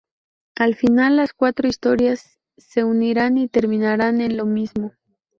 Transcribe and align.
Al 0.55 0.73
final 0.73 1.15
las 1.17 1.31
cuatro 1.31 1.67
historias 1.67 2.39
se 2.57 2.83
unirán 2.83 3.37
y 3.37 3.47
terminarán 3.47 4.19
en 4.19 4.35
lo 4.35 4.47
mismo. 4.47 4.93